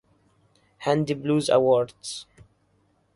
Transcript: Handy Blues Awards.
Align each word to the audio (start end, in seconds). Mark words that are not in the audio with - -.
Handy 0.79 1.13
Blues 1.13 1.47
Awards. 1.47 2.25